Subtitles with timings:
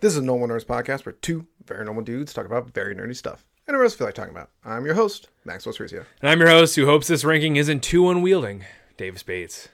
[0.00, 3.16] This is a Normal Nerds podcast where two very normal dudes talk about very nerdy
[3.16, 3.44] stuff.
[3.66, 4.50] And else feel like talking about.
[4.64, 6.04] I'm your host, Maxwell Cerizio.
[6.20, 8.64] And I'm your host who hopes this ranking isn't too unwielding,
[8.96, 9.70] Davis Bates.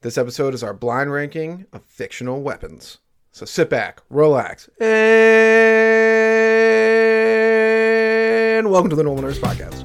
[0.00, 2.98] This episode is our blind ranking of fictional weapons.
[3.30, 4.88] So sit back, relax, and
[8.72, 9.84] welcome to the Normal Nerds podcast.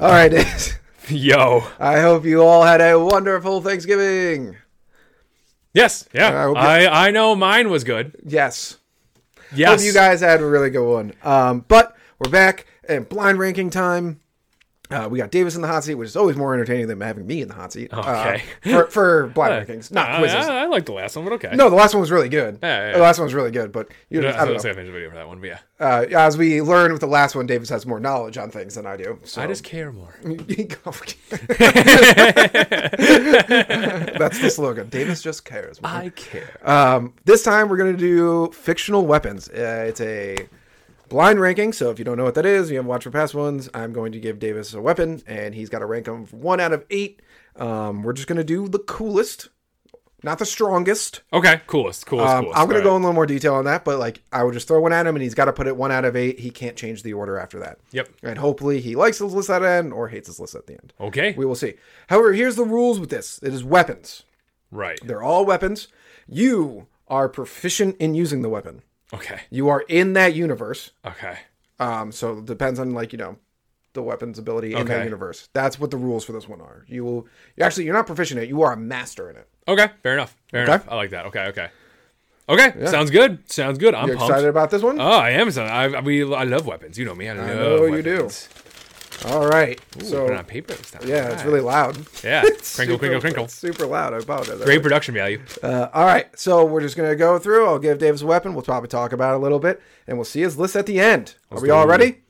[0.00, 0.75] All right, Dave.
[1.10, 1.64] Yo.
[1.78, 4.56] I hope you all had a wonderful Thanksgiving.
[5.72, 6.48] Yes, yeah.
[6.48, 8.16] you- I, I know mine was good.
[8.24, 8.78] Yes.
[9.54, 9.80] Yes.
[9.80, 11.12] Hope you guys had a really good one.
[11.22, 14.20] Um, but we're back and blind ranking time.
[14.90, 17.26] Uh, we got Davis in the hot seat, which is always more entertaining than having
[17.26, 17.92] me in the hot seat.
[17.92, 18.42] uh, Okay.
[18.62, 20.46] for, for blind rankings, not I, quizzes.
[20.46, 21.50] I, I like the last one, but okay.
[21.54, 22.58] no, the last one was really good.
[22.62, 22.96] Yeah, yeah, yeah.
[22.96, 24.62] The last one was really good, but you know, I I don't know.
[24.62, 25.58] gonna finish the video for that one, but yeah.
[25.78, 28.86] Uh, as we learned with the last one, Davis has more knowledge on things than
[28.86, 29.18] I do.
[29.24, 29.42] So.
[29.42, 30.14] I just care more.
[33.06, 34.88] That's the slogan.
[34.88, 35.80] Davis just cares.
[35.82, 35.94] man.
[35.96, 36.58] I care.
[36.68, 39.48] Um, this time we're going to do fictional weapons.
[39.48, 40.48] Uh, it's a
[41.08, 43.34] blind ranking, so if you don't know what that is, you haven't watched our past
[43.34, 46.60] ones, I'm going to give Davis a weapon, and he's got to rank them one
[46.60, 47.20] out of eight.
[47.56, 49.48] Um, we're just going to do the coolest,
[50.22, 51.22] not the strongest.
[51.32, 52.58] Okay, coolest, coolest, Um, coolest.
[52.60, 54.54] I'm going to go in a little more detail on that, but like I would
[54.54, 56.40] just throw one at him, and he's got to put it one out of eight.
[56.40, 57.78] He can't change the order after that.
[57.92, 58.08] Yep.
[58.22, 60.74] And hopefully he likes his list at the end or hates his list at the
[60.74, 60.92] end.
[61.00, 61.34] Okay.
[61.36, 61.74] We will see.
[62.08, 64.24] However, here's the rules with this: it is weapons.
[64.70, 64.98] right.
[65.02, 65.88] They're all weapons.
[66.28, 68.82] You are proficient in using the weapon.
[69.14, 69.40] Okay.
[69.50, 70.90] You are in that universe.
[71.04, 71.38] Okay.
[71.78, 73.36] Um, so it depends on like you know
[73.92, 75.48] the weapon's ability in that universe.
[75.52, 76.84] That's what the rules for this one are.
[76.88, 78.48] You will you actually you're not proficient in it.
[78.48, 79.48] You are a master in it.
[79.68, 79.88] Okay.
[80.02, 80.36] Fair enough.
[80.50, 80.72] Fair Okay.
[80.72, 80.88] enough.
[80.88, 81.26] I like that.
[81.26, 81.46] Okay.
[81.46, 81.68] Okay.
[82.48, 82.86] Okay.
[82.86, 83.50] Sounds good.
[83.50, 83.94] Sounds good.
[83.94, 85.00] I'm excited about this one?
[85.00, 85.48] Oh, I am.
[85.58, 85.62] I,
[85.96, 86.96] I, we, I love weapons.
[86.96, 87.28] You know me.
[87.28, 88.30] I, love know you do.
[89.24, 89.80] All right.
[90.00, 91.02] Ooh, so on paper this time.
[91.08, 91.96] yeah, it's really loud.
[92.22, 92.42] Yeah.
[92.46, 93.48] It's crinkle, super- crinkle, crinkle.
[93.48, 94.12] super loud.
[94.14, 94.60] I apologize.
[94.62, 95.40] Great production value.
[95.62, 97.66] Uh, all right, so we're just gonna go through.
[97.66, 98.52] I'll give Davis a weapon.
[98.54, 101.00] We'll probably talk about it a little bit, and we'll see his list at the
[101.00, 101.34] end.
[101.50, 102.18] Are we all ready?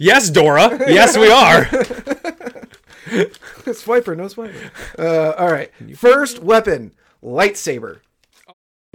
[0.00, 0.78] Yes, Dora.
[0.88, 1.64] Yes, we are.
[3.74, 4.70] swiper, no swiper.
[4.98, 6.92] Uh, all right, first weapon,
[7.22, 7.98] lightsaber.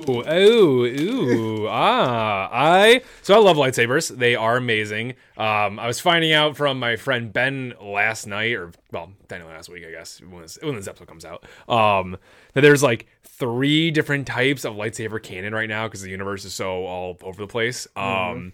[0.01, 4.09] Ooh, ooh, ooh, ah, I so I love lightsabers.
[4.17, 5.11] They are amazing.
[5.37, 9.69] Um, I was finding out from my friend Ben last night, or well, technically last
[9.69, 11.45] week, I guess, when this, when this episode comes out.
[11.69, 12.17] Um,
[12.53, 16.55] that there's like three different types of lightsaber canon right now because the universe is
[16.55, 17.87] so all over the place.
[17.95, 18.53] Um,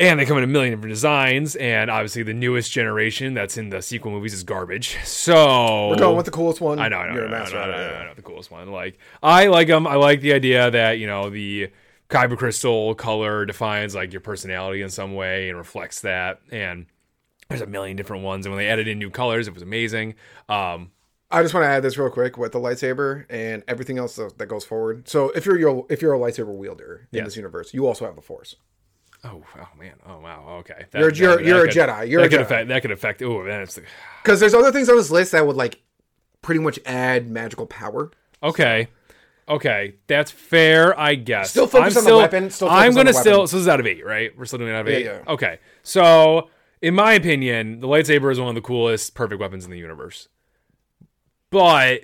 [0.00, 3.68] and they come in a million different designs, and obviously the newest generation that's in
[3.68, 4.96] the sequel movies is garbage.
[5.04, 6.78] So We're going with the coolest one.
[6.78, 7.94] I know, I know, You're I a know, master I know, it, I know.
[7.96, 8.72] I know, the coolest one.
[8.72, 9.86] Like, I like them.
[9.86, 11.70] I like the idea that you know the
[12.08, 16.40] kyber crystal color defines like your personality in some way and reflects that.
[16.50, 16.86] And
[17.48, 20.14] there's a million different ones, and when they added in new colors, it was amazing.
[20.48, 20.92] Um,
[21.30, 24.46] I just want to add this real quick with the lightsaber and everything else that
[24.48, 25.08] goes forward.
[25.08, 28.16] So if you're your if you're a lightsaber wielder in this universe, you also have
[28.16, 28.56] the Force.
[29.24, 30.86] Oh, oh man, oh wow, okay.
[30.90, 32.08] That, You're- you're- you're a Jedi.
[32.08, 32.42] You're that a could Jedi.
[32.42, 32.68] affect.
[32.68, 33.22] That could affect.
[33.22, 33.78] Oh, man, it's
[34.22, 35.80] Because there's other things on this list that would like
[36.42, 38.10] pretty much add magical power.
[38.42, 38.88] Okay.
[39.48, 41.50] Okay, that's fair, I guess.
[41.50, 43.48] Still focus I'm on the weapon, still I'm gonna still.
[43.48, 44.30] So this is out of eight, right?
[44.38, 45.04] We're still doing it out of eight.
[45.04, 45.22] yeah.
[45.26, 45.58] Okay.
[45.82, 46.48] So,
[46.80, 50.28] in my opinion, the lightsaber is one of the coolest, perfect weapons in the universe.
[51.50, 52.02] But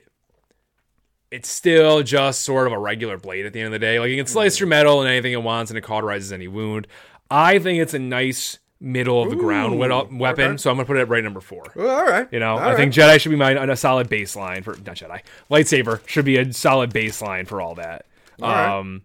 [1.30, 3.98] it's still just sort of a regular blade at the end of the day.
[3.98, 6.86] Like it can slice through metal and anything it wants, and it cauterizes any wound.
[7.30, 9.78] I think it's a nice middle of the ground Ooh,
[10.18, 10.56] weapon, okay.
[10.58, 11.64] so I'm gonna put it right number four.
[11.74, 12.28] Well, all right.
[12.30, 12.76] You know, All I right.
[12.76, 15.22] think Jedi should be my a solid baseline for not Jedi.
[15.50, 18.06] Lightsaber should be a solid baseline for all that.
[18.38, 18.78] right.
[18.78, 19.02] um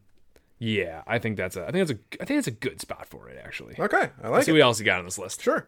[0.60, 3.08] yeah, I think that's a I think that's a I think it's a good spot
[3.08, 3.76] for it actually.
[3.80, 4.56] Okay, I like Let's see it.
[4.56, 5.42] what else you got on this list.
[5.42, 5.68] Sure.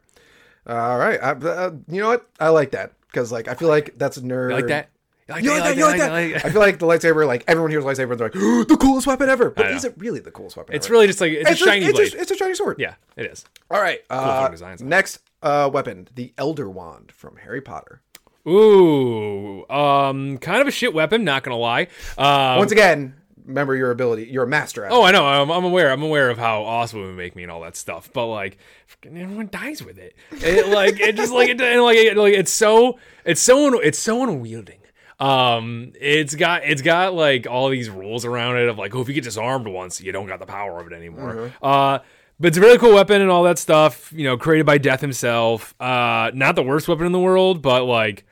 [0.67, 1.19] All right.
[1.21, 2.29] I, uh, you know what?
[2.39, 4.49] I like that because like I feel like that's a nerd.
[4.49, 4.89] You like that?
[5.27, 5.77] You like You like that?
[5.77, 6.45] You like that?
[6.45, 8.33] I feel like the lightsaber, like everyone hears lightsaber and they're like,
[8.67, 9.49] the coolest weapon ever.
[9.49, 10.75] But is it really the coolest weapon?
[10.75, 10.93] It's ever?
[10.93, 12.13] really just like it's, it's a shiny it's blade.
[12.13, 12.77] A, it's a shiny sword.
[12.79, 13.45] yeah, it is.
[13.71, 14.01] All right.
[14.09, 14.49] Uh,
[14.81, 18.01] next uh, weapon, the Elder Wand from Harry Potter.
[18.45, 21.23] Ooh, um, kind of a shit weapon.
[21.23, 21.87] Not gonna lie.
[22.17, 23.15] Um, Once again,
[23.45, 24.25] remember your ability.
[24.25, 24.95] You're a master at it.
[24.95, 25.25] Oh, I know.
[25.25, 25.91] I'm, I'm aware.
[25.91, 28.09] I'm aware of how awesome it would make me and all that stuff.
[28.11, 28.57] But like,
[29.05, 30.15] everyone dies with it.
[30.31, 33.99] It like it just like it like it, like it's so it's so un- it's
[33.99, 34.79] so unwielding.
[35.23, 39.07] Um, it's got it's got like all these rules around it of like, oh, if
[39.07, 41.51] you get disarmed once, you don't got the power of it anymore.
[41.61, 41.99] Uh.
[42.39, 45.01] But it's a really cool weapon and all that stuff, you know, created by Death
[45.01, 45.75] himself.
[45.79, 48.25] Uh, not the worst weapon in the world, but like,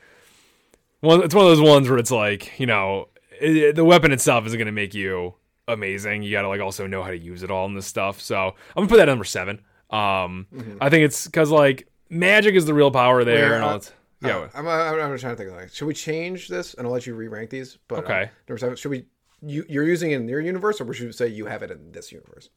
[1.02, 3.08] one, it's one of those ones where it's like, you know,
[3.40, 5.36] it, the weapon itself isn't going to make you
[5.68, 6.24] amazing.
[6.24, 8.20] You got to like also know how to use it all in this stuff.
[8.20, 9.62] So I'm gonna put that at number seven.
[9.92, 10.48] Um,
[10.82, 13.76] I think it's because like magic is the real power there, Yeah, and all.
[13.76, 13.82] uh,
[14.22, 14.38] Yeah.
[14.38, 15.52] Uh, I'm, I'm, I'm trying to think.
[15.52, 17.78] Like, should we change this and I'll let you re-rank these?
[17.88, 18.30] But uh, Okay.
[18.48, 18.76] number seven.
[18.76, 19.06] Should we?
[19.44, 21.92] You you're using it in your universe, or should we say you have it in
[21.92, 22.50] this universe?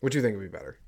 [0.00, 0.78] What do you think would be better?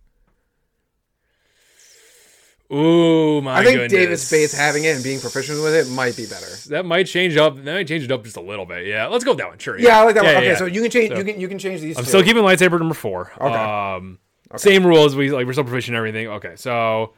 [2.72, 3.92] Ooh, my I think goodness.
[3.92, 6.46] Davis Bates having it and being proficient with it might be better.
[6.68, 7.56] that might change up.
[7.56, 8.86] That might change it up just a little bit.
[8.86, 9.58] Yeah, let's go with that one.
[9.58, 9.76] Sure.
[9.76, 10.36] Yeah, I like that Yeah, one.
[10.42, 10.56] Okay, yeah.
[10.56, 11.10] so you can change.
[11.18, 11.96] You can you can change these.
[11.98, 12.08] I'm two.
[12.10, 13.32] still keeping lightsaber number four.
[13.40, 13.54] Okay.
[13.54, 14.18] Um,
[14.56, 15.16] same rules.
[15.16, 16.28] We like we're still proficient in everything.
[16.28, 17.14] Okay, so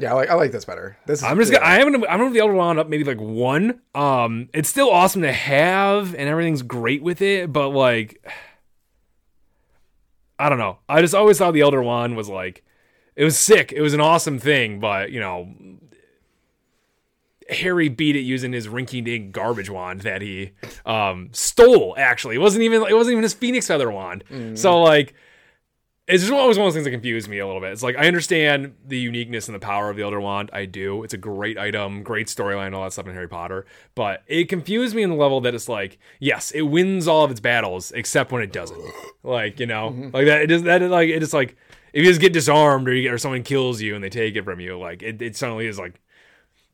[0.00, 0.96] Yeah, I like I like this better.
[1.06, 1.58] This is, I'm just yeah.
[1.58, 3.80] gonna, I haven't I'm gonna the Elder Wand up maybe like one.
[3.94, 8.26] Um, it's still awesome to have and everything's great with it, but like
[10.38, 10.78] I don't know.
[10.88, 12.64] I just always thought the Elder Wand was like
[13.16, 13.72] it was sick.
[13.72, 15.54] It was an awesome thing, but you know.
[17.48, 20.52] Harry beat it using his rinky-dink garbage wand that he
[20.86, 21.96] um, stole.
[21.98, 24.22] Actually, it wasn't even it wasn't even his phoenix feather wand.
[24.54, 25.14] So like,
[26.10, 27.72] it's just always one of those things that confuse me a little bit.
[27.72, 30.50] It's like I understand the uniqueness and the power of the Elder Wand.
[30.52, 31.04] I do.
[31.04, 33.66] It's a great item, great storyline, all that stuff in Harry Potter.
[33.94, 37.30] But it confused me in the level that it's like, yes, it wins all of
[37.30, 38.80] its battles except when it doesn't.
[39.22, 40.16] Like you know, mm-hmm.
[40.16, 40.42] like that.
[40.42, 40.80] It is that.
[40.82, 41.56] Like it is like
[41.92, 44.36] if you just get disarmed or you get, or someone kills you and they take
[44.36, 46.00] it from you, like it, it suddenly is like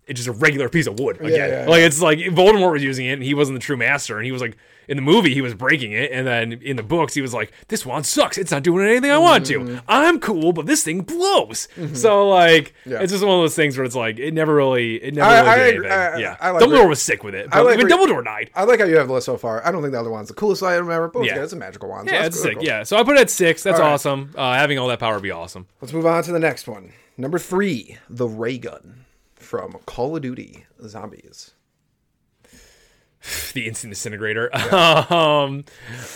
[0.07, 1.51] it's just a regular piece of wood again.
[1.51, 4.25] yeah, like it's like Voldemort was using it and he wasn't the true master and
[4.25, 4.57] he was like
[4.89, 7.53] in the movie he was breaking it and then in the books he was like
[7.69, 9.77] this wand sucks it's not doing anything I want Mm-hmm.
[9.77, 13.01] to I'm cool but this thing blows so like Yeah.
[13.01, 15.39] it's just one of those things where it's like it never really it never I-
[15.41, 15.89] really I did agree.
[15.91, 17.87] anything I- yeah I like Dumbledore re- was sick with it I but like even
[17.87, 19.67] re- Dumbledore died I like how you have the list so far.
[19.67, 21.43] I don't think the other one's the coolest item ever, but Yeah.
[21.43, 22.09] it's a magical wand.
[22.09, 22.65] so yeah that's it's cool, sick cool.
[22.67, 23.93] yeah so I put it at six that's All right.
[23.93, 26.67] awesome uh, having all that power would be awesome Let's move on to the next
[26.69, 26.93] one.
[27.19, 29.05] Number three, the ray gun
[29.37, 31.53] from Call of Duty Zombies.
[33.55, 35.65] the instant disintegrator um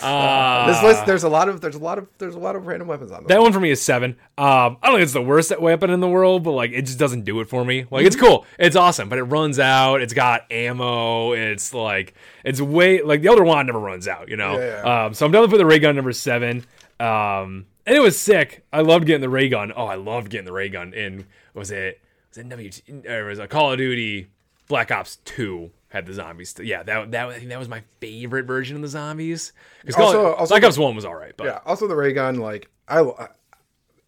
[0.03, 2.67] uh, This list, there's a lot of there's a lot of there's a lot of
[2.67, 3.25] random weapons on.
[3.27, 4.17] That one for me is seven.
[4.39, 6.99] Um, I don't think it's the worst weapon in the world, but like it just
[6.99, 7.87] doesn't do it for me.
[7.91, 10.01] Like it's cool, it's awesome, but it runs out.
[10.03, 11.33] It's got ammo.
[11.33, 12.15] It's like
[12.45, 14.59] it's way like the Elder one never runs out, you know.
[14.59, 15.05] Yeah, yeah.
[15.05, 16.65] Um, so I'm done with the ray gun number seven.
[16.99, 18.65] Um, and it was sick.
[18.73, 19.73] I loved getting the ray gun.
[19.75, 21.27] Oh, I loved getting the ray gun in.
[21.55, 22.71] Was it was it W?
[23.09, 24.29] Or it was a Call of Duty
[24.69, 26.55] Black Ops Two had the zombies.
[26.61, 29.53] Yeah, that that I think that was my favorite version of the zombies.
[29.85, 31.61] Because Also- also Black Ops One was all right, but yeah.
[31.67, 33.29] Also, the ray gun, like I,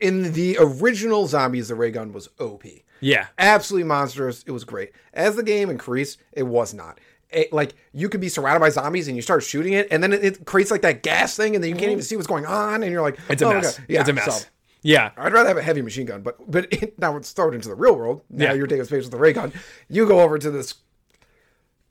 [0.01, 2.65] in the original Zombies, the ray gun was OP.
[3.01, 3.29] yeah.
[3.39, 4.43] absolutely monstrous.
[4.47, 4.93] It was great.
[5.15, 6.99] As the game increased, it was not.
[7.31, 10.13] It, like you could be surrounded by zombies and you start shooting it, and then
[10.13, 12.05] it, it creates like that gas thing, and then you can't even mm-hmm.
[12.05, 13.79] see what's going on, and you're like, It's a oh, mess.
[13.79, 13.95] okay.
[13.95, 14.43] Yeah, it's a mess.
[14.43, 14.49] so
[14.83, 15.13] yeah.
[15.17, 17.75] I'd rather have a heavy machine gun, but but it, now it's thrown into the
[17.75, 18.23] real world.
[18.29, 18.53] Now Yeah.
[18.55, 19.53] you're taking space with the ray gun.
[19.89, 20.75] You go over to this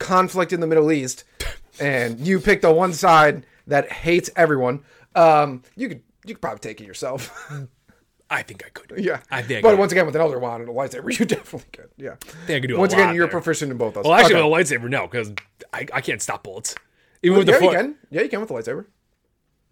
[0.01, 1.23] conflict in the Middle East,
[1.79, 4.83] and you pick the one side that hates everyone.
[5.15, 7.51] Um, you could you could probably take it yourself.
[8.29, 9.03] I think I could.
[9.03, 9.61] yeah, I think.
[9.61, 9.79] But could.
[9.79, 11.89] once again, with an elder wand and a lightsaber, you definitely could.
[11.97, 12.15] Yeah.
[12.21, 13.31] I think I could do Once again, you're there.
[13.31, 14.05] proficient in both those.
[14.05, 14.49] Well, actually, Okay.
[14.49, 15.33] with a lightsaber, no, because
[15.73, 16.73] I, I can't stop bullets.
[17.23, 17.95] Even with yeah, the you can.
[18.09, 18.85] Yeah, you can with the lightsaber.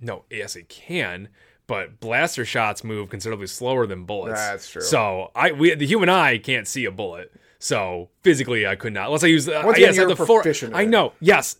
[0.02, 1.30] No, yes, it can.
[1.68, 4.40] But blaster shots move considerably slower than bullets.
[4.40, 4.82] That's true.
[4.82, 7.32] So I, we, the human eye can't see a bullet.
[7.60, 9.08] So physically, I could not.
[9.08, 9.48] Unless I use.
[9.50, 11.14] Uh, Once yes, again, I have you're the for- proficient in I know.
[11.20, 11.58] Yes,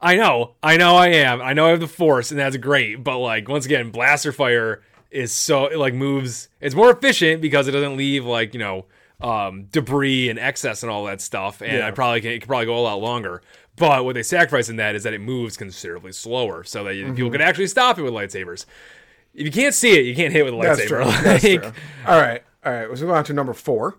[0.00, 0.54] I know.
[0.62, 0.96] I know.
[0.96, 1.40] I am.
[1.42, 1.66] I know.
[1.66, 3.04] I have the force, and that's great.
[3.04, 6.48] But like once again, blaster fire is so it like moves.
[6.60, 8.86] It's more efficient because it doesn't leave like you know
[9.20, 11.60] um, debris and excess and all that stuff.
[11.60, 11.86] And Yeah.
[11.88, 13.42] I probably can it could probably go a lot longer.
[13.76, 17.14] But what they sacrifice in that is that it moves considerably slower, so that Mm-hmm.
[17.16, 18.64] people can actually stop it with lightsabers.
[19.34, 20.88] If you can't see it, you can't hit it with a That's lightsaber.
[20.88, 21.04] true.
[21.24, 21.72] That's Like, true.
[22.06, 22.42] All right.
[22.64, 22.88] All right.
[22.88, 23.98] Let's move on to number four.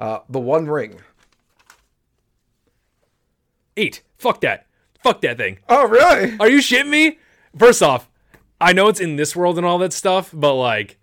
[0.00, 0.98] Uh, the One Ring.
[3.76, 4.02] Eight.
[4.18, 4.66] Fuck that.
[5.02, 5.58] Fuck that thing.
[5.68, 6.36] Oh, really?
[6.40, 7.18] Are you shitting me?
[7.56, 8.08] First off,
[8.60, 10.98] I know it's in this world and all that stuff, but like,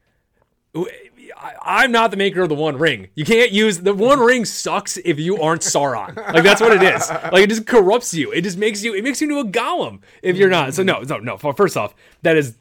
[0.76, 3.08] I- I'm not the maker of the One Ring.
[3.16, 4.46] You can't use the One Ring.
[4.46, 6.16] Sucks if you aren't Sauron.
[6.16, 7.10] Like that's what it is.
[7.10, 8.32] Like it just corrupts you.
[8.32, 8.94] It just makes you.
[8.94, 10.74] It makes you into a Gollum if you're not.
[10.74, 11.38] So no, no, no.
[11.38, 12.58] First off, that is.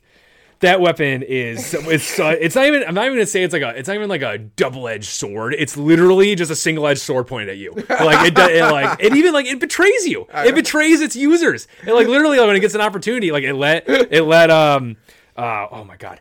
[0.61, 3.61] That weapon is it's uh, it's not even I'm not even gonna say it's like
[3.63, 5.55] a it's not even like a double edged sword.
[5.55, 7.73] It's literally just a single edged sword pointed at you.
[7.75, 10.27] Like it, does- it like it even like it betrays you.
[10.33, 11.69] It betrays its users.
[11.87, 14.97] It like literally like, when it gets an opportunity, like it let it let um
[15.37, 16.21] uh oh my god.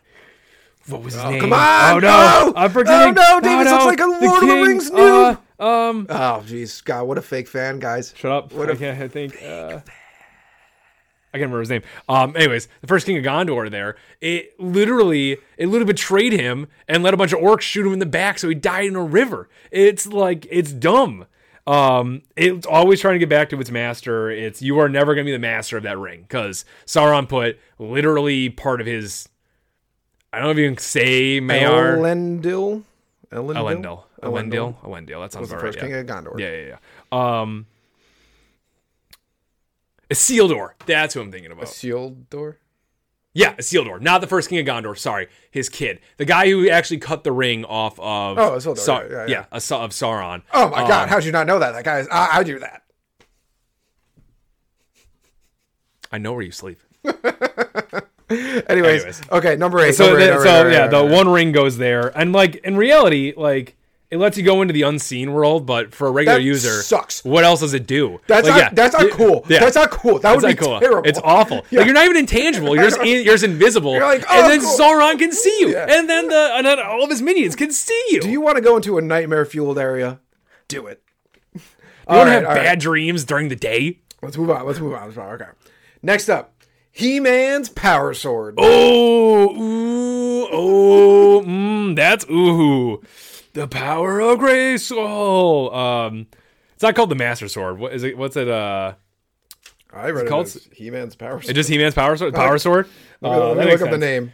[0.88, 1.40] What was his name?
[1.40, 2.08] come on, Oh no!
[2.08, 2.52] no!
[2.56, 3.16] I'm forgetting.
[3.18, 5.38] Oh, no, Davis looks like a Lord of the king, Rings noob.
[5.58, 6.84] uh, um, Oh, jeez.
[6.84, 8.14] God, what a fake fan, guys.
[8.16, 8.52] Shut up.
[8.52, 9.42] What I a I think.
[9.42, 9.80] Uh,
[11.34, 11.82] I can't remember his name.
[12.08, 17.02] Um, anyways, the first king of Gondor there, it literally, it literally betrayed him and
[17.02, 19.02] let a bunch of orcs shoot him in the back, so he died in a
[19.04, 19.48] river.
[19.70, 21.26] It's like it's dumb.
[21.66, 24.30] Um, it's always trying to get back to its master.
[24.30, 28.48] It's you are never gonna be the master of that ring because Sauron put literally
[28.48, 29.28] part of his.
[30.32, 31.96] I don't know if you can say Maiar.
[31.98, 32.84] Elendil.
[33.32, 33.54] Elendil.
[33.56, 34.04] Elendil.
[34.22, 34.76] Elendil.
[34.82, 35.20] Elendil.
[35.22, 35.82] That sounds was the about first right.
[35.82, 35.96] king Yeah.
[35.98, 36.38] of Gondor.
[36.38, 36.76] yeah, yeah,
[37.12, 37.40] yeah.
[37.40, 37.66] Um,
[40.10, 40.70] Isildur.
[40.86, 41.64] That's who I'm thinking about.
[41.64, 42.58] A sealed door.
[43.34, 44.96] Yeah, Isildur, not the first king of Gondor.
[44.96, 49.00] Sorry, his kid, the guy who actually cut the ring off of Oh, Isildur, Sa-
[49.02, 49.44] yeah, yeah, yeah.
[49.52, 50.42] a Sa- of Sauron.
[50.54, 51.02] Oh my god!
[51.04, 51.72] Um, How'd you not know that?
[51.72, 52.08] That guy is.
[52.10, 52.82] I, I do that.
[56.10, 56.78] I know where you sleep.
[58.28, 59.22] Anyways, Anyways.
[59.30, 59.94] okay, number eight.
[59.94, 62.32] So, number eight, the, number so eight, yeah, right, the one ring goes there, and
[62.32, 63.76] like in reality, like
[64.16, 67.24] it lets you go into the unseen world, but for a regular That user, sucks.
[67.24, 68.20] What else does it do?
[68.26, 68.62] That's Like, not.
[68.62, 69.44] yeah, That's not cool.
[69.48, 69.60] Yeah.
[69.60, 70.18] That's not cool.
[70.18, 70.80] That It's would be cool.
[70.80, 71.08] terrible.
[71.08, 71.64] It's awful.
[71.70, 71.80] Yeah.
[71.80, 72.74] Like you're not even intangible.
[72.74, 73.92] You're just in, you're just invisible.
[73.94, 74.78] You're like, and oh, then cool.
[74.78, 75.86] Sauron can see you, Yeah.
[75.88, 78.20] and then the and then all of his minions can see you.
[78.20, 80.20] Do you want to go into a nightmare fueled area?
[80.68, 81.02] Do it.
[81.54, 81.60] You
[82.16, 82.78] want to have bad right.
[82.78, 84.00] dreams during the day?
[84.22, 84.64] Let's move on.
[84.64, 85.04] Let's move on.
[85.06, 85.34] Let's move on.
[85.34, 85.50] Okay.
[86.02, 86.54] Next up,
[86.92, 88.54] He-Man's Power Sword.
[88.58, 93.02] Oh, ooh, oh, mm, that's ooh,
[93.56, 95.74] the power of Grayskull.
[95.74, 96.26] Um,
[96.74, 97.78] it's not called the Master Sword.
[97.78, 98.16] What is it?
[98.18, 98.48] What's it?
[98.48, 98.92] Uh,
[99.92, 101.54] I read it called- He-Man's Power Sword.
[101.54, 102.34] just He-Man's Power Sword.
[102.34, 102.86] Power Sword.
[103.22, 104.32] Let me, Uh, let me look up the name.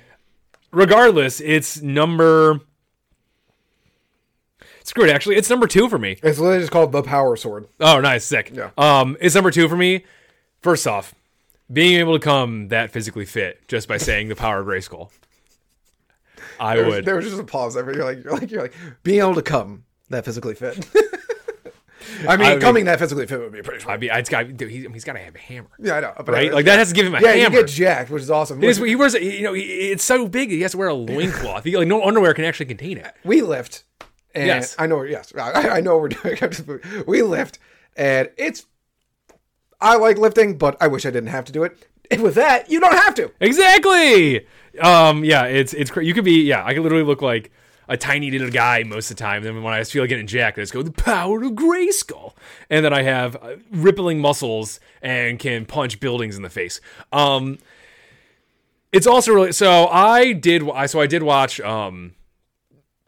[0.72, 2.60] Regardless, it's number.
[4.82, 5.10] Screw it.
[5.10, 6.18] Actually, it's number two for me.
[6.22, 7.68] It's literally just called the Power Sword.
[7.78, 8.50] Oh, nice, sick.
[8.52, 8.70] Yeah.
[8.76, 10.04] Um, it's number two for me.
[10.60, 11.14] First off,
[11.72, 15.10] being able to come that physically fit just by saying the power of Grayskull.
[16.60, 17.04] I There was, would.
[17.04, 17.92] there was just a pause there.
[17.94, 20.88] You're like, you're like, you're like, being able to come that physically fit.
[22.28, 23.84] I mean, I mean- coming that physically fit would be pretty.
[23.88, 24.56] I mean, it's got.
[24.56, 26.12] Dude, he, he's got to have a hammer, Yeah, I know.
[26.16, 26.50] But right?
[26.50, 27.28] I- Like that has to give him a hammer.
[27.30, 27.56] Yeah, hammer.
[27.56, 28.60] you get jacked, which is awesome.
[28.60, 30.50] He, he wears, a- you know, he- it's so big.
[30.50, 31.64] He has to wear a loincloth.
[31.72, 33.12] Like no underwear can actually contain it.
[33.24, 33.84] we lift,
[34.34, 34.74] and Yes.
[34.78, 35.02] I know.
[35.02, 37.04] Yes, I, I know what we're doing.
[37.06, 37.58] we lift,
[37.96, 38.66] and it's.
[39.80, 41.88] I like lifting, but I wish I didn't have to do it.
[42.20, 43.30] With that, you don't have to.
[43.40, 44.46] Exactly.
[44.80, 45.24] Um.
[45.24, 45.44] Yeah.
[45.44, 45.94] It's it's.
[45.96, 46.42] You could be.
[46.42, 46.64] Yeah.
[46.64, 47.50] I could literally look like
[47.88, 49.42] a tiny little guy most of the time.
[49.42, 52.34] Then when I feel like getting jacked, I just go the power of Grayskull,
[52.70, 56.80] and then I have uh, rippling muscles and can punch buildings in the face.
[57.12, 57.58] Um.
[58.92, 59.86] It's also really so.
[59.88, 60.68] I did.
[60.68, 61.60] I so I did watch.
[61.60, 62.14] Um.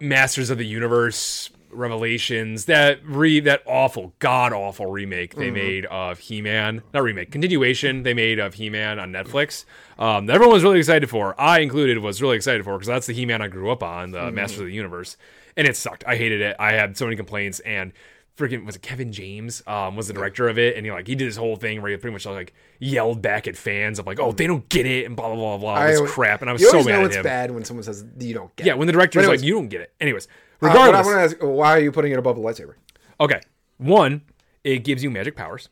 [0.00, 6.18] Masters of the Universe Revelations that re that awful god awful remake they made of
[6.18, 6.82] He-Man.
[6.92, 9.64] Not remake continuation they made of He-Man on Netflix.
[9.98, 11.38] Um, that everyone was really excited for.
[11.40, 14.30] I included was really excited for because that's the He-Man I grew up on the
[14.32, 15.16] Masters of the Universe.
[15.56, 16.04] And it sucked.
[16.06, 16.56] I hated it.
[16.58, 17.92] I had so many complaints and
[18.36, 21.14] freaking was it Kevin James um, was the director of it and he like he
[21.14, 24.18] did this whole thing where he pretty much like yelled back at fans of like
[24.18, 26.52] oh they don't get it and blah blah blah blah this always- crap and I
[26.52, 27.22] was You so mad know at it's him.
[27.22, 28.66] bad when someone says you don't get.
[28.66, 28.78] yeah it.
[28.78, 29.92] when the director's But like you don't get it.
[30.00, 30.26] Anyways
[30.62, 32.74] Uh, regardless I want to ask, why are you putting it above the lightsaber?
[33.20, 33.40] Okay.
[33.78, 34.22] One,
[34.62, 35.68] it gives you magic powers.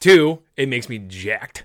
[0.00, 1.64] Two, it makes me jacked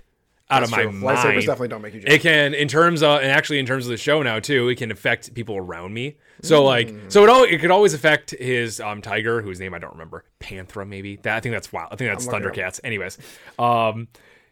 [0.50, 0.92] out That's of my true.
[0.92, 1.18] mind.
[1.18, 2.12] Lightsabers definitely don't make you jacked.
[2.12, 4.76] It can, in terms of, and actually in terms of the show now too, it
[4.78, 6.16] can affect people around me.
[6.42, 7.12] So like, Mm.
[7.12, 10.24] so it all it could always affect his um tiger, whose name I don't remember,
[10.40, 11.16] Panthra maybe.
[11.16, 11.88] That I think that's wild.
[11.92, 12.34] I think that's up.
[12.34, 12.80] Thundercats.
[12.82, 13.18] Anyways,
[13.58, 14.08] um.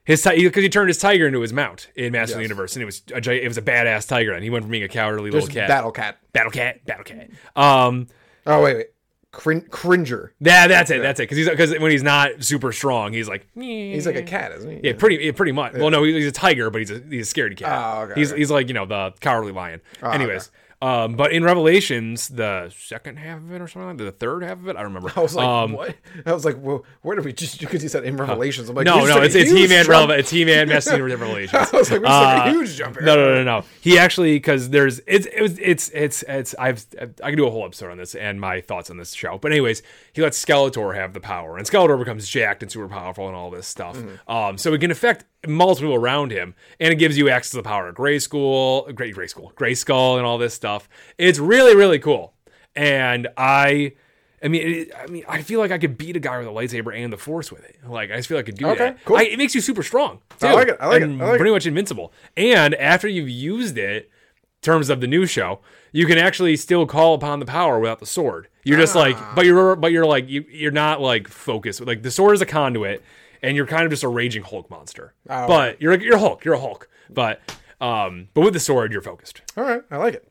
[0.08, 2.82] His because he turned his tiger into his mount in Master of the Universe, and
[2.82, 5.30] it was a, it was a badass tiger, and he went from being a cowardly
[5.30, 6.18] little cat, Battle Cat.
[6.32, 7.28] battle cat, battle cat.
[7.54, 8.06] Um,
[8.46, 8.86] Oh wait, wait,
[9.32, 10.32] Crin- Cringer.
[10.40, 11.02] yeah, that's it.
[11.02, 11.24] That's it.
[11.24, 14.70] Because he's because when he's not super strong, he's like He's like a cat, isn't
[14.82, 14.88] he?
[14.88, 15.74] yeah, pretty yeah, pretty much.
[15.74, 17.68] Well, no, he's a tiger, but he's a he's a scaredy cat.
[17.70, 18.40] Oh, okay, he's okay.
[18.40, 19.82] he's like you know the cowardly lion.
[20.02, 24.12] Anyways, um, but in Revelations, the second half of it or something, like that, the
[24.12, 25.12] third half of it, I don't remember.
[25.16, 25.96] I was like, um, what?
[26.24, 27.58] I was like, well, where did we just?
[27.58, 28.68] Because he said in Revelations.
[28.68, 30.20] I'm like, no, no, it's it's He Man relevant.
[30.20, 31.68] It's He Man Master of Revelations.
[31.72, 33.04] I was like, we Uh, a huge jump here.
[33.04, 33.64] No, no, no, no.
[33.80, 37.50] He actually because there's it's it was it's it's it's I've I can do a
[37.50, 39.36] whole episode on this and my thoughts on this show.
[39.38, 39.82] But anyways,
[40.12, 43.50] he lets Skeletor have the power, and Skeletor becomes jacked and super powerful and all
[43.50, 43.96] this stuff.
[43.96, 44.30] Mm-hmm.
[44.30, 47.62] Um, so it can affect multiple around him, and it gives you access to the
[47.62, 50.88] power of Gray School, Great Gray School, Gray Skull, and all this stuff.
[51.18, 52.34] It's really really cool,
[52.74, 53.92] and I.
[54.40, 56.50] I mean, it, I mean, I feel like I could beat a guy with a
[56.50, 57.76] lightsaber and the Force with it.
[57.84, 59.04] Like, I just feel like I could do Okay, that.
[59.04, 59.16] cool.
[59.16, 60.20] I, it makes you super strong.
[60.38, 61.38] Too, I like it, I like and it, I like it.
[61.38, 62.12] pretty much invincible.
[62.36, 65.58] And after you've used it, in terms of the new show,
[65.90, 68.46] you can actually still call upon the power without the sword.
[68.62, 69.32] You're just like, Ah.
[69.34, 71.80] but you're, but you're like, you, you're not like focused.
[71.84, 73.02] Like the sword is a conduit,
[73.42, 75.14] and you're kind of just a raging Hulk monster.
[75.28, 76.44] Oh, but you're like you're Hulk.
[76.44, 76.88] You're a Hulk.
[77.10, 77.40] But
[77.80, 79.40] um, but with the sword, you're focused.
[79.56, 80.30] All right, I like it.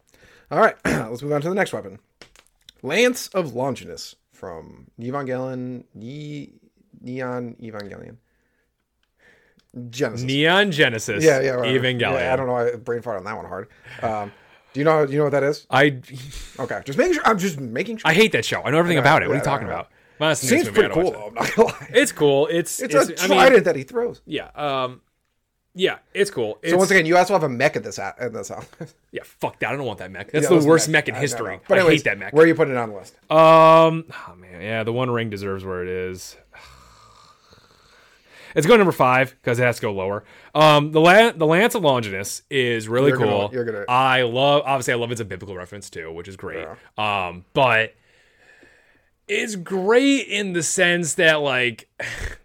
[0.51, 1.99] All right, let's move on to the next weapon.
[2.83, 6.53] Lance of Longinus from Evangelion, ne-
[7.01, 8.17] Neon Evangelion.
[9.89, 10.23] Genesis.
[10.25, 11.23] Neon Genesis.
[11.23, 11.79] yeah, yeah, whatever.
[11.79, 12.19] Evangelion.
[12.19, 12.55] Yeah, I don't know.
[12.55, 13.67] I brain fart on that one hard.
[14.01, 14.31] Um,
[14.73, 15.05] do you know?
[15.05, 15.65] Do you know what that is?
[15.69, 15.99] I
[16.59, 17.23] Okay, just making sure.
[17.27, 18.09] I'm just making sure.
[18.09, 18.61] I hate that show.
[18.63, 19.27] I know everything about it.
[19.27, 19.89] What are you talking about?
[20.19, 21.27] Honestly, Seems pretty cool though.
[21.27, 21.87] I'm not gonna lie.
[21.93, 22.47] It's cool.
[22.47, 24.21] It's It's, a I mean, trident that he throws.
[24.25, 24.49] yeah.
[24.55, 25.01] Um,
[25.75, 26.57] yeah, it's cool.
[26.63, 28.65] It's, So once again, you also have a mech at this at, in this house.
[29.11, 29.69] yeah, fuck that.
[29.69, 30.31] I don't want that mech.
[30.31, 31.21] That's Yeah, the those worst mech- in I know.
[31.21, 31.59] history.
[31.67, 32.33] But I anyways, hate that mech.
[32.33, 33.13] Where are you putting it on the list?
[33.31, 36.35] Um, oh man, yeah, the One Ring deserves where it is.
[38.55, 40.23] It's going number five because it has to go lower.
[40.55, 43.49] Um, the La- the Lance of Longinus is really You're gonna- cool.
[43.53, 44.63] you're gonna- I love.
[44.65, 46.65] Obviously, I love it's a biblical reference too, which is great.
[46.97, 47.93] Um, but
[49.27, 51.89] it's great in the sense that like.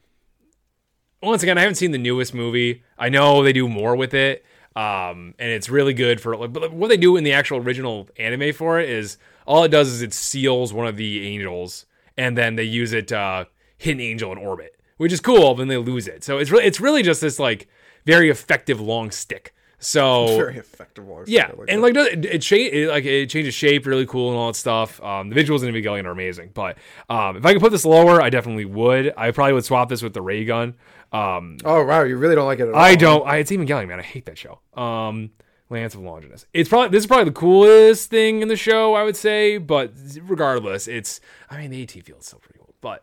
[1.23, 2.83] Once again, I haven't seen the newest movie.
[2.99, 6.37] I know they do more with it, um, and it's really good for.
[6.37, 9.69] Like, but what they do in the actual original anime for it is all it
[9.69, 11.87] does is it seals one of the angels,
[12.17, 13.47] and then they use it to
[13.79, 15.55] hit an angel in orbit, which is cool.
[15.55, 17.69] Then they lose it, so it's really it's really just this like
[18.05, 19.55] very effective long stick.
[19.83, 21.05] So Very effective.
[21.27, 21.95] Yeah, like and that.
[21.95, 25.03] like it, cha- it like it changes shape really cool and all that stuff.
[25.03, 26.79] Um, the visuals in Evangelion are amazing, but
[27.11, 29.13] um, if I could put this lower, I definitely would.
[29.17, 30.77] I probably would swap this with the ray gun.
[31.11, 32.81] Um, oh wow, you really don't like it at all.
[32.81, 33.27] I don't.
[33.27, 33.99] I, it's Evangelion, man.
[33.99, 34.61] I hate that show.
[34.75, 35.33] Um,
[35.69, 36.47] Lance of Longinus.
[36.55, 39.59] It's probably this is probably the coolest thing in the show, I would say.
[39.59, 41.21] But regardless, it's.
[41.51, 43.03] I mean, the AT field is still pretty cool, but.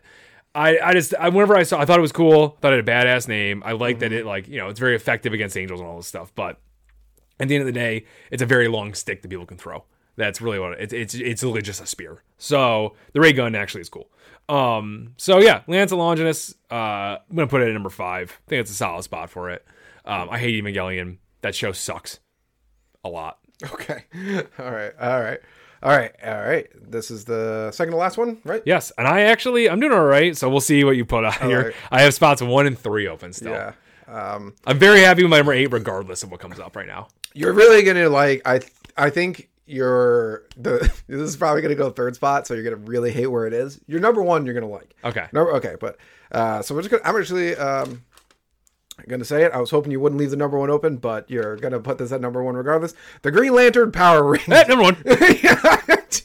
[0.56, 2.90] I, I just I, whenever I saw I thought it was cool thought it had
[2.90, 5.80] a badass name I like that it like you know it's very effective against angels
[5.80, 6.60] and all this stuff but
[7.39, 9.84] at the end of the day, it's a very long stick that people can throw.
[10.15, 10.93] That's really what it, it's.
[10.93, 12.24] It's it's literally just a spear.
[12.38, 14.10] So the ray gun actually is cool.
[14.50, 15.13] Um.
[15.17, 16.55] So yeah, Lance Longinus.
[16.69, 18.38] Uh, I'm gonna put it at number five.
[18.48, 19.65] I think it's a solid spot for it.
[20.05, 20.29] Um.
[20.29, 21.17] I hate Evangelion.
[21.41, 22.19] That show sucks.
[23.05, 23.39] A lot.
[23.72, 24.03] Okay.
[24.60, 24.93] All right.
[25.00, 25.39] All right.
[25.81, 26.12] All right.
[26.22, 26.67] All right.
[26.91, 28.62] This is the second to last one, right?
[28.65, 30.36] Yes, and I actually I'm doing all right.
[30.36, 31.65] So we'll see what you put out here.
[31.67, 31.75] right.
[31.91, 33.51] I have spots one and three open still.
[33.51, 33.74] Yeah.
[34.10, 37.08] Um, I'm very happy with my number eight, regardless of what comes up right now.
[37.34, 38.42] you're really gonna like.
[38.46, 38.62] I
[38.98, 40.92] I think you're the.
[41.08, 43.80] This is probably gonna go third spot, so you're gonna really hate where it is.
[43.88, 44.96] Your number one, you're gonna like.
[45.04, 45.28] Okay.
[45.32, 45.48] No.
[45.51, 45.75] Okay.
[45.80, 45.98] But
[46.32, 47.04] uh, so we're just gonna.
[47.06, 48.04] I'm actually um.
[49.08, 49.54] Gonna say it.
[49.54, 52.12] I was hoping you wouldn't leave the number one open, but you're gonna put this
[52.12, 52.94] at number one regardless.
[53.22, 54.42] The Green Lantern Power Ring.
[54.51, 54.98] Eh, number one,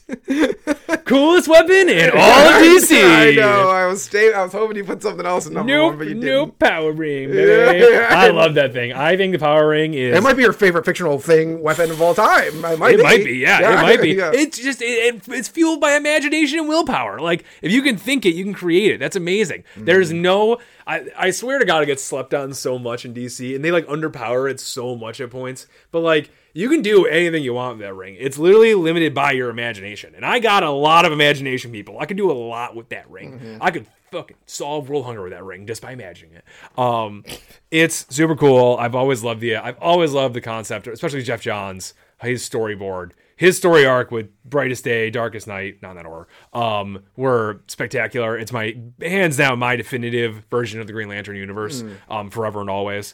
[1.05, 2.91] coolest weapon in all of DC.
[3.03, 3.69] I know.
[3.69, 4.33] I was stay.
[4.33, 6.25] I was hoping you put something else in number one, but you didn't.
[6.29, 7.29] nope, power ring.
[7.29, 7.85] Yeah, baby.
[7.93, 8.07] yeah.
[8.11, 8.93] I love that thing.
[8.93, 10.15] I think the power ring is.
[10.15, 12.63] It might be your favorite fictional thing weapon of all time.
[12.65, 14.09] It might, It might be, yeah, it might be.
[14.15, 14.31] yeah.
[14.33, 17.19] It's just it, it, it's fueled by imagination and willpower.
[17.19, 18.99] Like if you can think it, you can create it.
[18.99, 19.63] That's amazing.
[19.75, 20.21] There's Mm-hmm.
[20.21, 23.65] no, I I swear to God, it gets slept on so much in DC, and
[23.65, 25.65] they like underpower it so much at points.
[25.91, 28.15] But like you can do anything you want with that ring.
[28.17, 31.99] It's literally limited by your imagination, and I got a lot of imagination, people.
[31.99, 33.33] I could do a lot with that ring.
[33.33, 33.57] Mm-hmm.
[33.61, 36.45] I could fucking solve world hunger with that ring just by imagining it.
[36.79, 37.25] Um,
[37.71, 38.77] it's super cool.
[38.79, 43.57] I've always loved the I've always loved the concept, especially Geoff Johns, his storyboard, his
[43.57, 48.37] story arc with Brightest Day, Darkest Night, not in that order, um, were spectacular.
[48.37, 52.69] It's my hands down my definitive version of the Green Lantern universe, um, forever and
[52.69, 53.13] always.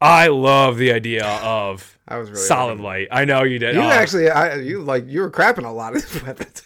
[0.00, 3.08] I love the idea of I was really solid hoping- light.
[3.10, 3.74] I know you did.
[3.74, 6.62] You Oh, actually, I you like you were crapping a lot of these weapons.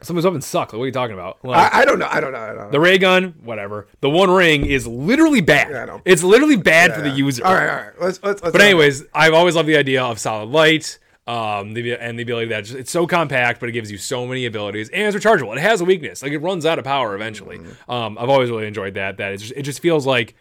[0.00, 0.72] someone's up and suck.
[0.72, 1.44] Like, what are you talking about?
[1.44, 2.08] Like, I, I don't know.
[2.10, 2.38] I don't know.
[2.38, 2.70] I don't know.
[2.70, 3.88] The ray gun, whatever.
[4.00, 5.70] The one ring is literally bad.
[5.70, 6.00] Yeah, I know.
[6.04, 7.44] It's literally bad for the user.
[7.44, 7.68] All right.
[7.68, 8.00] All right.
[8.00, 8.42] Let's let's.
[8.42, 12.22] let's But anyways, I've always loved the idea of solid light, um, the, and the
[12.22, 15.22] ability that just, it's so compact, but it gives you so many abilities, and it's
[15.24, 15.54] rechargeable.
[15.56, 17.58] It has a weakness, like it runs out of power eventually.
[17.58, 17.90] Mm-hmm.
[17.90, 19.16] Um, I've always really enjoyed that.
[19.18, 20.34] That it just, it just feels like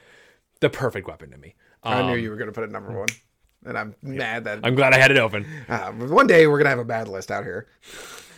[0.60, 1.56] the perfect weapon to me.
[1.84, 3.08] I Um, knew you were gonna put it number one,
[3.66, 5.46] and I'm mad that I'm glad I had it open.
[5.70, 7.68] uh, one day we're gonna have a bad list out here,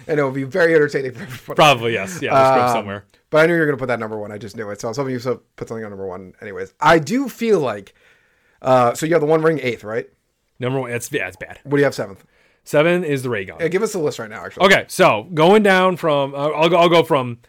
[0.08, 1.56] and it'll be very entertaining for everyone.
[1.56, 2.22] Probably yes.
[2.22, 3.06] Yeah, Um, somewhere.
[3.30, 4.32] But I knew you were gonna put that number one.
[4.32, 4.82] I just knew it.
[4.82, 6.34] So I was hoping you so- put something on number one.
[6.42, 7.94] Anyways, I do feel like.
[8.62, 10.10] Uh, so you have the one ring eighth, right?
[10.60, 11.60] Number one, it's yeah, it's bad.
[11.64, 12.26] What do you have seventh?
[12.66, 13.58] Seven is the ray gun.
[13.62, 14.46] Yeah, give us the list right now.
[14.46, 14.66] Actually.
[14.66, 17.40] Okay, so going down from uh, I'll go I'll go from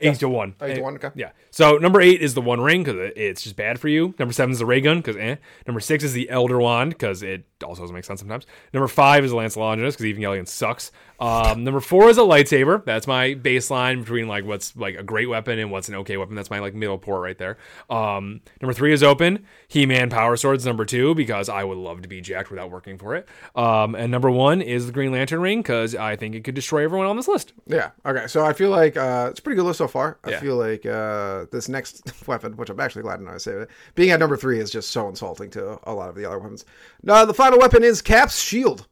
[0.00, 0.54] eight to one.
[0.60, 1.10] Eight to one, okay.
[1.14, 1.30] Yeah.
[1.50, 4.14] So number eight is the One Ring because it's just bad for you.
[4.18, 5.36] Number seven is the Ray Gun because eh.
[5.66, 8.46] Number six is the Elder Wand because it also doesn't make sense sometimes.
[8.72, 10.92] Number five is Lance Longinus because Evangelion sucks.
[11.20, 12.84] Um, number four is a lightsaber.
[12.84, 16.34] That's my baseline between like what's like a great weapon and what's an okay weapon.
[16.36, 17.58] That's my like middle port right there.
[17.90, 19.44] Um, number three is open.
[19.66, 23.16] He-Man Power Swords number two because I would love to be jacked without working for
[23.16, 23.28] it.
[23.56, 26.84] Um, and number one is the Green Lantern Ring because I think it could destroy
[26.84, 27.52] everyone on this list.
[27.66, 27.90] Yeah.
[28.06, 28.26] Okay.
[28.28, 30.18] So I feel like uh, it's a pretty good list so far.
[30.24, 30.40] I Yeah.
[30.40, 33.70] feel like uh, this next weapon, which I'm actually glad to know I saved it,
[33.94, 36.64] being at number three is just so insulting to a lot of the other weapons.
[37.02, 38.86] Now the final weapon is Cap's shield.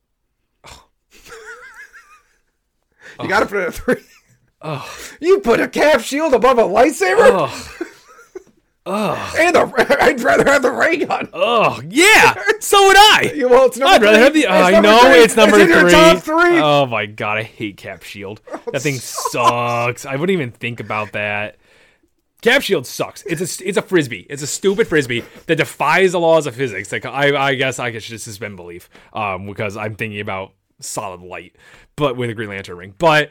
[3.21, 4.03] You got to put it at three.
[5.21, 7.49] You put a Cap shield above a lightsaber,
[8.89, 11.29] oh and the, I'd rather have the ray gun.
[11.33, 13.33] Oh yeah, so would I.
[13.37, 14.25] You- well, it's number I'd rather three.
[14.25, 14.41] have the.
[14.41, 15.11] It's I know three.
[15.21, 15.91] it's number in your three.
[15.91, 16.59] top three.
[16.59, 18.41] Oh, Oh my god, I hate Cap Shield.
[18.73, 20.07] That thing sucks.
[20.07, 21.57] I wouldn't even think about that.
[22.43, 23.23] Cap Shield sucks.
[23.27, 24.25] It's a it's a frisbee.
[24.31, 26.93] It's a stupid frisbee that defies the laws of physics.
[26.93, 31.21] Like I, I guess I should just suspend belief, um, because I'm thinking about solid
[31.21, 31.57] light,
[31.97, 32.95] but with a Green Lantern ring.
[32.99, 33.31] But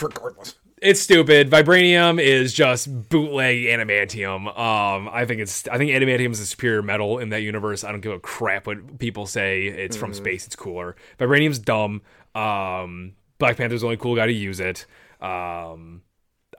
[0.00, 0.56] Regardless.
[0.82, 1.50] it's stupid.
[1.50, 4.46] Vibranium is just bootleg adamantium.
[4.58, 7.84] Um, I think it's I think adamantium is a superior metal in that universe.
[7.84, 9.66] I don't give a crap what people say.
[9.66, 10.46] It's from space.
[10.46, 10.96] It's cooler.
[11.18, 12.02] Vibranium's dumb.
[12.34, 14.86] Um, Black Panther's the only cool guy to use it.
[15.20, 16.02] Um,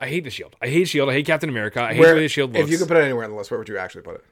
[0.00, 0.56] I hate the shield.
[0.60, 1.08] I hate shield.
[1.08, 1.80] I hate Captain America.
[1.80, 2.64] I hate Where, the shield looks.
[2.64, 4.24] if you could put it anywhere on the list, where would you actually put it?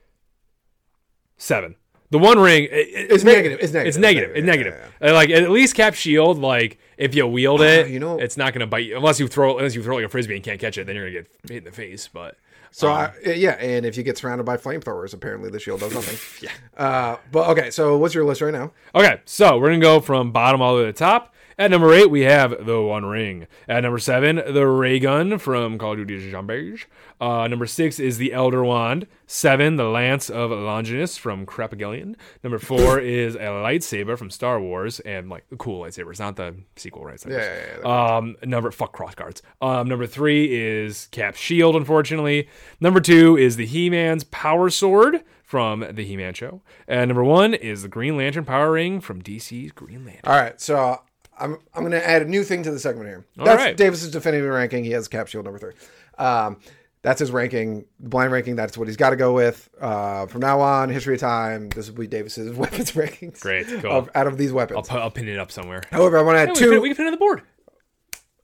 [1.37, 1.77] Seven.
[2.11, 2.65] The One Ring.
[2.65, 3.59] It, it- It's negative.
[3.61, 3.89] It's negative.
[3.89, 4.31] It's negative.
[4.31, 4.75] It's Yeah, negative.
[5.03, 8.53] Uh, Like at least Cap Shield, like if you wield it, you know- it's not
[8.53, 10.77] gonna bite you unless you throw unless you throw like a frisbee and can't catch
[10.79, 10.87] it.
[10.87, 12.09] Then you're gonna get hit in the face.
[12.13, 12.37] But
[12.73, 15.93] So Um, I, yeah, and if you get surrounded by flamethrowers, apparently the shield does
[15.95, 16.19] nothing.
[16.79, 16.83] yeah.
[16.83, 18.73] Uh, but okay, so what's your list right now?
[18.95, 21.35] okay, so we're gonna go from bottom all the way to the top.
[21.59, 23.47] At number eight, we have the One Ring.
[23.69, 26.87] At number seven, the Ray Gun from Call of Duty Zombies.
[27.21, 29.07] Uh, number six is the Elder Wand.
[29.27, 32.15] Seven, the Lance of Longinus from Crapagillion.
[32.43, 36.55] Number four is a lightsaber from Star Wars, and like the cool lightsabers, not the
[36.77, 37.33] sequel lightsabers.
[37.33, 39.43] Yeah, yeah, yeah, Um, number fuck cross guards.
[39.61, 41.77] Um, number three is Cap Shield.
[41.77, 42.49] Unfortunately,
[42.81, 47.25] number two is the He Man's Power Sword from the He Man Show, and number
[47.25, 50.23] one is the Green Lantern Power Ring from DC's Green Lantern.
[50.25, 51.01] All right, so
[51.39, 53.25] I'm I'm going to add a new thing to the segment here.
[53.39, 53.77] All That's right.
[53.77, 54.85] Davis's definitive ranking.
[54.85, 55.73] He has Cap Shield number three.
[56.19, 56.59] Um,
[57.03, 58.57] that's his ranking, blind ranking.
[58.57, 60.91] That's what he's got to go with uh, from now on.
[60.91, 61.71] History of time.
[61.71, 63.41] This will be Davis's weapons rankings.
[63.41, 63.91] Great, cool.
[63.91, 64.77] Of, out of these weapons.
[64.77, 65.83] I'll, pu- I'll pin it up somewhere.
[65.91, 66.71] However, I want to add Yeah, we, two.
[66.73, 67.43] can, we can pin it on the board.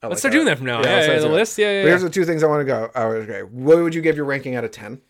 [0.03, 0.77] I Let's like start doing that from now.
[0.77, 0.83] on.
[0.83, 1.57] Yeah, let's yeah, the list.
[1.57, 1.81] Yeah, yeah.
[1.83, 2.91] But here's the two things I want to go.
[2.95, 3.41] Oh, okay.
[3.41, 5.01] What would you give your ranking out of ten?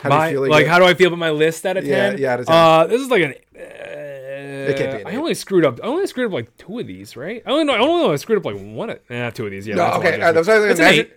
[0.00, 0.50] How do My, you feel?
[0.50, 2.18] like, how do I feel about my list out of Yeah, ten?
[2.18, 2.54] yeah, out of 10.
[2.54, 3.34] Uh, this is like an.
[3.56, 5.16] Uh, can't be an I eight.
[5.16, 5.80] only screwed up.
[5.82, 7.42] I only screwed up like two of these, right?
[7.46, 7.72] I only know.
[7.74, 8.90] I only know I screwed up like one.
[8.90, 9.66] Of, eh, two of these.
[9.66, 9.76] Yeah.
[9.76, 10.16] no, that's a lot okay.
[10.16, 11.12] of Uh, that's what I was an eight.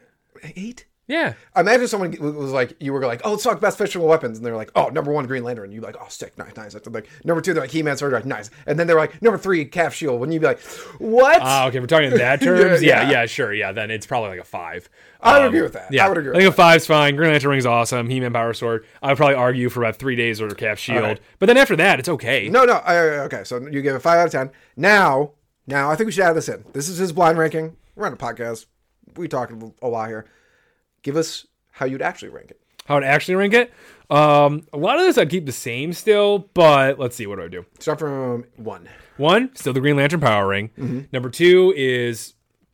[0.55, 0.85] Eight.
[1.11, 1.33] Yeah.
[1.57, 4.55] Imagine someone was like, you were like, oh, let's talk best fictional weapons, and they're
[4.55, 5.65] like, oh, number one, Green Lantern.
[5.65, 6.71] And you're like, oh, sick, nice, nice.
[6.71, 9.37] That's like number two, they're like He-Man sword, like nice, and then they're like number
[9.37, 10.21] three, Calf Shield.
[10.21, 10.61] Wouldn't you be like,
[10.99, 11.41] what?
[11.41, 11.81] Ah, okay.
[11.81, 12.81] We're talking in that terms.
[12.81, 13.25] Yeah, yeah, yeah.
[13.25, 13.53] sure.
[13.53, 14.89] Yeah, then it's probably like a five.
[15.19, 15.91] I would Um, agree with that.
[15.91, 16.31] Yeah, I would agree.
[16.31, 17.17] I think a five's fine.
[17.17, 18.09] Green Lantern Ring's awesome.
[18.09, 18.85] He-Man Power Sword.
[19.03, 21.19] I would probably argue for about three days or Cap Shield, right.
[21.39, 22.47] but then after that, it's okay.
[22.47, 22.77] no, no.
[22.87, 24.49] Okay, so you give it five out of ten.
[24.77, 25.31] Now,
[25.67, 26.63] now I think we should add this in.
[26.71, 27.75] This is his blind ranking.
[27.95, 28.67] We're on a podcast.
[29.17, 30.25] We talk a lot here.
[31.03, 32.59] Give us how you'd actually rank it.
[32.85, 33.71] How to actually rank it?
[34.09, 37.27] Um, a lot of this I'd keep the same still, but let's see.
[37.27, 37.65] What do I do?
[37.79, 38.89] Start from one.
[39.17, 40.69] One, still the Green Lantern Power Ring.
[40.77, 41.01] Mm-hmm.
[41.13, 42.33] Number two is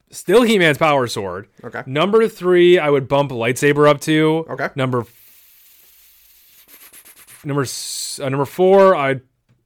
[0.09, 1.47] still He Man's Power Sword.
[1.63, 1.83] Okay.
[1.85, 4.45] Number three, I would bump lightsaber up to.
[4.49, 4.69] Okay.
[4.75, 5.05] Number
[7.43, 7.65] number
[8.19, 9.21] uh, number four, I'd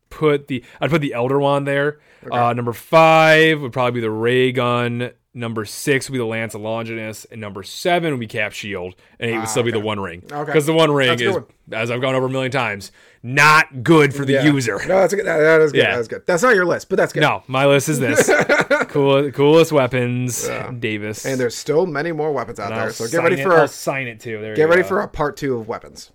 [0.09, 1.99] put the I'd put the Elder Wand there.
[2.29, 5.11] Uh, number five would probably be the Ray Gun.
[5.33, 8.95] Number six would be the Lance of Longinus, and number seven would be Cap Shield,
[9.17, 10.23] and eight would still be the One Ring.
[10.29, 10.47] Ah, Okay.
[10.51, 12.91] Because the One Ring is, good as I've gone over a million times,
[13.23, 14.43] not good for the Yeah.
[14.43, 14.77] user.
[14.85, 15.25] No, that's good.
[15.25, 15.77] That, that is good.
[15.77, 15.91] Yeah.
[15.95, 16.23] That is good.
[16.25, 17.21] That's not your list, but that's good.
[17.21, 18.29] No, my list is this:
[18.89, 21.25] cool, coolest weapons, Davis.
[21.25, 22.87] And there's still many more weapons out And there.
[22.87, 24.41] I'll So get ready it- for I'll a, sign it too.
[24.41, 26.11] There get ready for a part two of weapons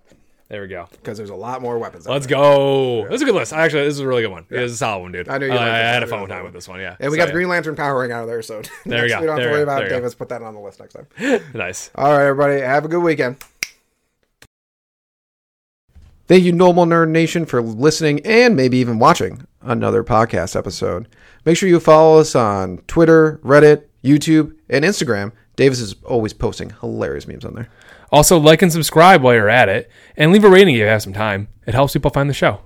[0.49, 0.87] There we go.
[0.93, 2.07] because there's a lot more weapons.
[2.07, 3.05] Let's go.
[3.09, 3.53] This is a good list.
[3.53, 4.47] Actually, this is a really good one.
[4.49, 5.29] It was a solid one, dude.
[5.29, 6.79] I knew you uh, I, I had a fun time with this one.
[6.79, 6.95] Yeah.
[7.01, 9.09] And we So, got the Green Lantern power ring out of there, so There we
[9.09, 9.21] go.
[9.21, 9.63] we don't have There to worry go.
[9.65, 9.91] about There it.
[9.91, 11.07] Davis, put that on the list next time.
[11.55, 11.91] Nice.
[11.97, 13.37] All right, everybody, have a good weekend.
[16.29, 21.07] Thank you, Normal Nerd Nation, for listening and maybe even watching another podcast episode.
[21.45, 25.33] Make sure you follow us on Twitter, Reddit, YouTube, and Instagram.
[25.55, 27.69] Davis is always posting hilarious memes on there.
[28.17, 31.03] Also, like and subscribe while you're at it, and leave a rating if you have
[31.03, 31.49] some time.
[31.67, 32.61] It helps people find the show.